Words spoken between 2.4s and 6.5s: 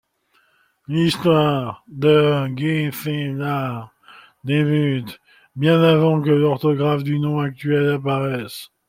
Guécélard débute, bien avant que